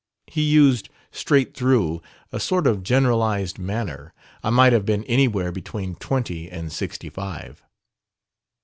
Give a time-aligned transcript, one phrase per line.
[0.25, 2.01] He used, straight through,
[2.31, 7.61] a sort of generalized manner I might have been anywhere between twenty and sixty five."